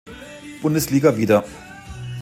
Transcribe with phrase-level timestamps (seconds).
[0.63, 1.45] Bundesliga wieder.